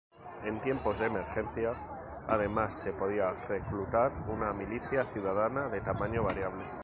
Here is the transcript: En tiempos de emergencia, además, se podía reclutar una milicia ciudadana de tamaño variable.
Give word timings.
En 0.43 0.59
tiempos 0.61 0.97
de 0.97 1.05
emergencia, 1.05 1.73
además, 2.27 2.73
se 2.81 2.91
podía 2.91 3.31
reclutar 3.47 4.11
una 4.27 4.51
milicia 4.51 5.03
ciudadana 5.03 5.69
de 5.69 5.81
tamaño 5.81 6.23
variable. 6.23 6.65